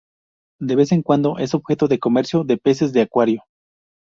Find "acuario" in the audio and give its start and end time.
3.03-3.43